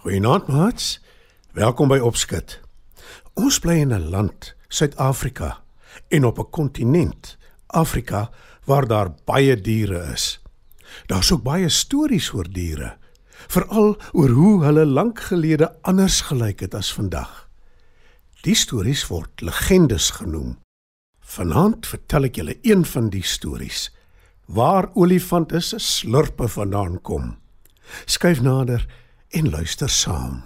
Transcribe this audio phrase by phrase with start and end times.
[0.00, 0.94] Goeienaand, maats.
[1.52, 2.54] Welkom by Opskud.
[3.36, 5.60] Ons bly in 'n land, Suid-Afrika,
[6.08, 7.36] en op 'n kontinent,
[7.66, 8.30] Afrika,
[8.64, 10.40] waar daar baie diere is.
[11.06, 12.96] Daar's ook baie stories oor diere,
[13.48, 17.48] veral oor hoe hulle lank gelede anders gelyk het as vandag.
[18.40, 20.58] Die stories word legendes genoem.
[21.20, 23.92] Vanaand vertel ek julle een van die stories
[24.46, 27.38] waar olifante se slurpe vandaan kom.
[28.04, 28.86] Skyf nader
[29.30, 30.42] en luister saam.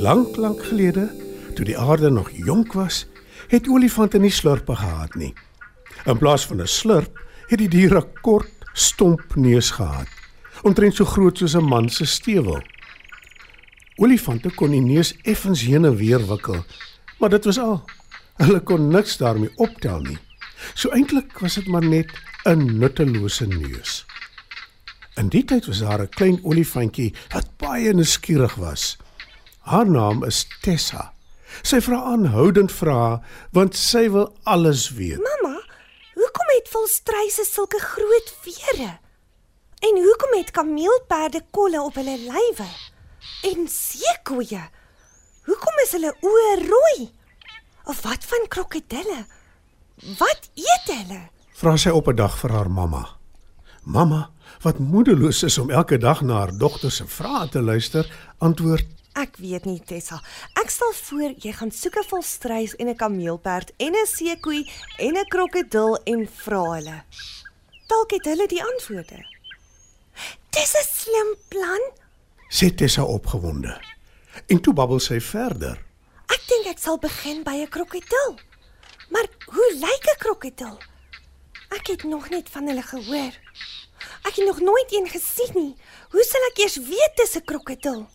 [0.00, 1.08] Lank, lank gelede,
[1.54, 3.06] toe die aarde nog jonk was,
[3.48, 5.32] het olifante nie slurpe gehad nie.
[6.04, 10.08] In plaas van 'n slurp, het die diere kort, stomp neus gehad,
[10.62, 12.62] omtrent so groot soos 'n man se stewel.
[13.96, 16.64] Olifante kon die neus effens heen en weer wikkel,
[17.18, 17.84] maar dit was al.
[18.36, 20.18] Hulle kon niks daarmee optel nie.
[20.74, 22.10] So eintlik was dit maar net
[22.44, 24.06] 'n nuttelose neus.
[25.20, 28.96] In die tyd was daar 'n klein olifantjie wat baie nuuskierig was.
[29.60, 31.12] Haar naam is Tessa.
[31.62, 33.20] Sy vra aanhoudend vrae
[33.52, 35.20] want sy wil alles weet.
[35.20, 35.60] Mamma,
[36.14, 38.98] hoekom het volstruise sulke groot vere?
[39.80, 42.70] En hoekom het kameelperde kolle op hulle lywe?
[43.42, 44.64] En seekoeie?
[45.44, 47.12] Hoekom is hulle oë rooi?
[47.84, 49.26] Of wat van krokodille?
[50.18, 51.22] Wat eet hulle?
[51.52, 53.20] Vra sy op 'n dag vir haar mamma.
[53.84, 54.30] Mamma,
[54.62, 58.06] wat moedeloos is om elke dag na haar dogter se vrae te luister,
[58.38, 60.20] antwoord: Ek weet nie, Tessa.
[60.60, 65.16] Ek stel voor jy gaan soek 'n volstruis en 'n kameelperd en 'n seekoei en
[65.16, 67.02] 'n krokodil en vra hulle.
[67.88, 69.24] Dalk het hulle die antwoorde.
[70.50, 71.82] Dis 'n slim plan.
[72.48, 73.80] sê Tessa opgewonde.
[74.46, 75.78] En toe babbel sy verder.
[76.26, 78.38] Ek dink ek sal begin by 'n krokodil.
[79.10, 80.78] Maar hoe lyk 'n krokodil?
[81.70, 83.32] Ek het nog net van hulle gehoor.
[84.22, 85.74] Ek het nog nooit een gesien nie.
[86.10, 88.06] Hoe sal ek eers weet dis 'n krokodil?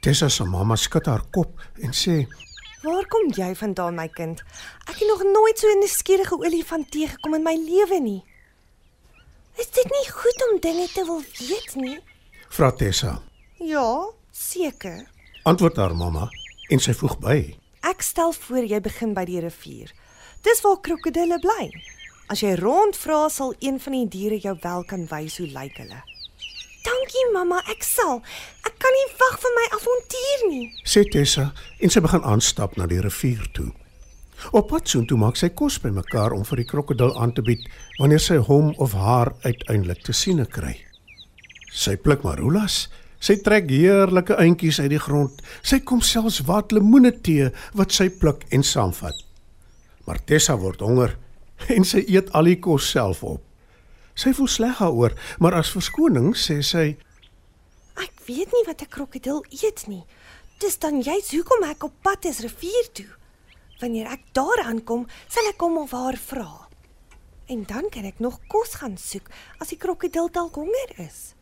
[0.00, 2.26] Tessa se mamma skud haar kop en sê:
[2.82, 4.40] Waar kom jy vandaan, my kind?
[4.88, 8.24] Ek het nog nooit so 'n nuuskierige olifant teëgekom in my lewe nie.
[9.58, 11.98] Is dit nie goed om dinge te wil weet nie?
[12.48, 13.22] "Vra Tessa."
[13.58, 15.06] Ja, seker.
[15.42, 16.28] Antwoord haar mamma
[16.68, 19.92] en sy voeg by: Ek stel voor jy begin by die rivier.
[20.42, 21.70] Dis waar krokodille bly.
[22.30, 25.98] As jy rondvra, sal een van die diere jou wel kan wys hoe lyk hulle.
[26.86, 28.20] Dankie mamma, ek sal.
[28.62, 30.68] Ek kan nie wag vir my avontuur nie.
[30.86, 31.48] sê Tessa
[31.82, 33.72] en sy begin aanstap na die rivier toe.
[34.54, 37.66] Op pad soontoe maak sy kos bymekaar om vir die krokodil aan te bied
[37.98, 40.76] wanneer sy hom of haar uiteindelik te siene kry.
[41.74, 42.84] Sy pluk marulas,
[43.18, 45.42] sy trek heerlike eintjies uit die grond.
[45.66, 49.18] Sy kom selfs wat lemoenetee wat sy pluk en saamvat.
[50.06, 51.18] Maar Tessa word honger
[51.76, 53.42] en sy eet al die kos self op.
[54.14, 56.96] Sy voel sleg daaroor, maar as verskoning sê sy:
[58.00, 60.04] Ek weet nie wat 'n krokodil eet nie.
[60.60, 63.08] Dis dan juist hoekom ek op pad is rivier toe.
[63.80, 66.68] Wanneer ek daar aankom, sal ek hom of haar vra.
[67.48, 71.34] En dan kan ek nog kos gaan soek as die krokodil dalk honger is.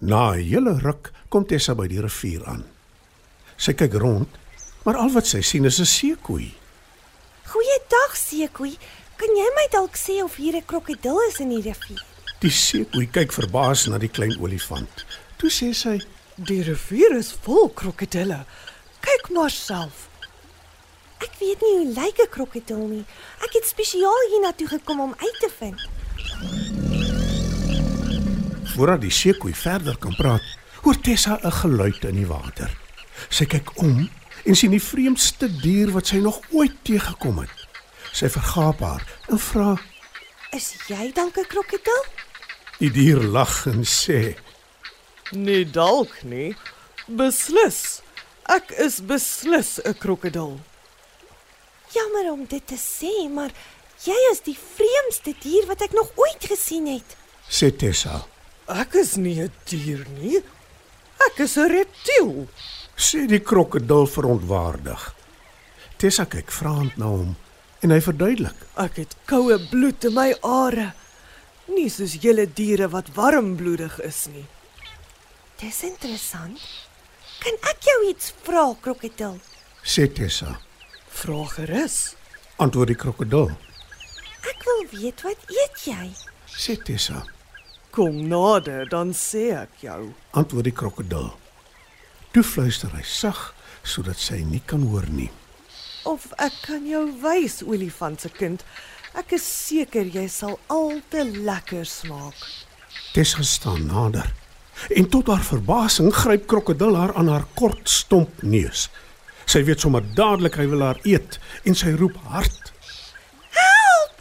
[0.00, 2.64] Na 'n hele ruk kom Tessa by die rivier aan.
[3.56, 4.28] Sy kyk rond,
[4.84, 6.54] maar al wat sy sien is 'n seekoei.
[7.46, 8.76] Goeiedag, seekoei.
[9.18, 12.02] Kan jy my dalk sê of hier 'n krokodil is in die rivier?
[12.38, 15.04] Die seekoei kyk verbaas na die klein olifant.
[15.38, 15.98] Toe sê sy:
[16.36, 18.44] Die rivier is vol krokodille.
[19.00, 20.06] Kyk maar self.
[21.18, 23.04] Ek weet nie hoe lyk 'n krokodil nie.
[23.42, 25.80] Ek het spesiaal hiernatoe gekom om uit te vind.
[28.74, 30.46] Voordat die seekoei verder kan praat,
[30.82, 32.70] hoor Tessa 'n geluid in die water.
[33.28, 34.08] Sy kyk om
[34.44, 37.57] en sien die vreemdste dier wat sy nog ooit teëgekom het.
[38.12, 39.76] Sy vergaap haar en vra:
[40.56, 42.04] Is jy dalk 'n krokodil?
[42.78, 44.36] Die dier lag en sê:
[45.32, 46.56] Nee dalk nie.
[47.06, 48.02] Beslis.
[48.48, 50.60] Ek is beslis 'n krokodil.
[51.92, 53.50] Jammer om dit te sê, maar
[54.04, 57.16] jy is die vreemdste dier wat ek nog ooit gesien het.
[57.48, 58.24] sê Tessa.
[58.68, 60.42] Ek is nie 'n dier nie.
[61.26, 62.48] Ek is 'n reptiel.
[62.96, 65.14] sê die krokodil verontwaardig.
[65.98, 67.36] Tessa kyk vraend na hom
[67.84, 68.66] en hy verduidelik.
[68.80, 70.92] Ek het koue bloed in my are.
[71.68, 74.46] Nie soos julle diere wat warmbloedig is nie.
[75.60, 76.60] Dis interessant.
[77.42, 79.38] Kan ek jou iets vra, krokodil?
[79.86, 80.56] Sê Tessa.
[81.20, 81.98] Vra gerus.
[82.58, 83.52] Antwoord die krokodil.
[84.48, 86.06] Ek wil weet wat eet jy?
[86.50, 87.24] Sê Tessa.
[87.94, 90.00] Kom nader, dan sê ek jou.
[90.38, 91.30] Antwoord die krokodil.
[92.34, 93.52] Toe fluister hy sag
[93.86, 95.30] sodat sy nie kan hoor nie.
[96.08, 98.62] Of ek kan jou wys, olifant se kind.
[99.18, 102.38] Ek is seker jy sal al te lekker smaak.
[103.12, 104.30] Tessa staan nader.
[104.96, 108.86] En tot haar verbasing gryp krokodil haar aan haar kort stomp neus.
[109.48, 111.36] Sy weet sommer dadelik hy wil haar eet
[111.68, 112.72] en sy roep hard.
[113.58, 114.16] Help!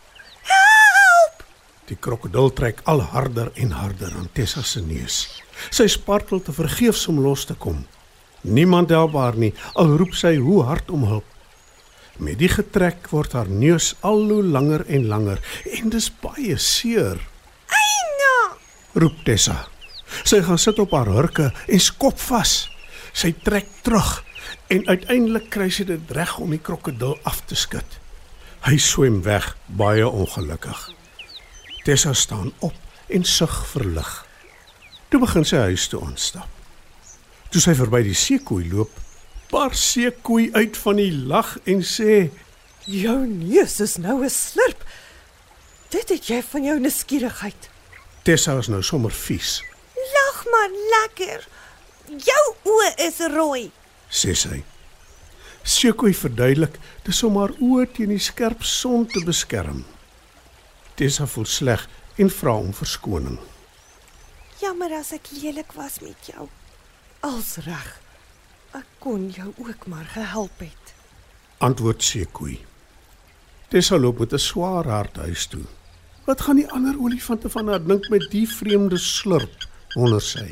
[1.87, 5.23] Die krokodil trek al harder en harder aan Tessa se neus.
[5.71, 7.85] Sy spartel te vergeefs om los te kom.
[8.43, 11.36] Niemand help haar nie, al roep sy hoe hard om hulp.
[12.17, 15.41] Met die getrek word haar neus al hoe langer en langer
[15.77, 17.19] en dis baie seer,
[17.69, 18.37] Eina!
[18.97, 19.67] roep Tessa.
[20.25, 22.55] Sy gaan sit op haar hurke en skop vas.
[23.13, 24.23] Sy trek terug
[24.73, 27.99] en uiteindelik kry sy dit reg om die krokodil af te skud.
[28.65, 30.79] Hy swem weg, baie ongelukkig.
[31.85, 32.75] Tessa staan op
[33.13, 34.09] en sug verlig.
[35.07, 36.49] Toe begin sy huis toe aanstap.
[37.53, 38.91] Toe sy verby die seekoei loop,
[39.49, 42.29] bar seekoei uit van die lag en sê:
[42.87, 44.83] Jou neus is nou 'n slurp.
[45.89, 47.69] Dit het jy van jou nuuskierigheid.
[48.23, 49.63] "Tessa is nou sommer vies,"
[49.95, 51.47] Lag maar lekker.
[52.05, 53.71] Jou oë is rooi.
[54.09, 54.63] sê sy.
[55.63, 59.85] Seekoei verduidelik dis om haar oë teen die skerp son te beskerm.
[60.95, 63.39] Tessa voel sleg en vra om verskoning.
[64.61, 66.47] Jammer as ek lelik was met jou.
[67.19, 68.06] Als reg.
[68.71, 70.93] Ek kon jou ook maar gehelp het.
[71.57, 72.59] Antwoord Seekoei.
[73.67, 75.65] Tessa loop met 'n swaar hart huis toe.
[76.25, 80.49] Wat gaan die ander olifante van haar dink met die vreemde slurp, wonder sy.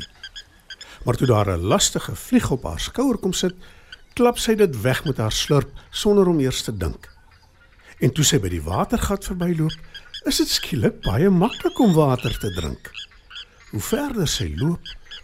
[1.04, 3.54] Maar toe daar 'n lastige vlieg op haar skouer kom sit,
[4.12, 7.08] klap sy dit weg met haar slurp sonder om eers te dink.
[7.98, 9.76] En toe sy by die watergat verbyloop,
[10.24, 12.90] is dit skielik baie maklik om water te drink.
[13.70, 14.82] Hoe verder sy loop,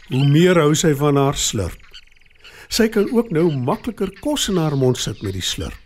[0.09, 1.82] hoe meer hou sy van haar slurp.
[2.73, 5.77] Sy kan ook nou makliker kos in haar mond sit met die slurp.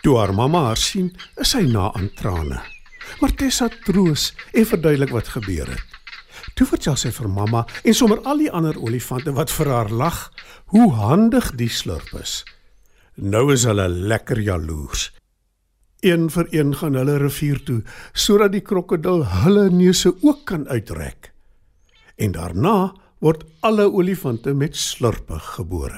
[0.00, 1.10] Toe haar mamma haar sien,
[1.40, 2.62] is sy na aan trane.
[3.20, 5.82] Maar Tessa troos en verduidelik wat gebeur het.
[6.56, 10.18] Toe vertel sy vir mamma en sommer al die ander olifante wat vir haar lag,
[10.72, 12.42] hoe handig die slurp is.
[13.20, 15.10] Nou is hulle lekker jaloers.
[16.04, 17.82] Een vir een gaan hulle rivier toe
[18.12, 21.32] sodat die krokodil hulle neuse ook kan uitrek.
[22.16, 25.96] En daarna word alle olifante met slurpe gebore.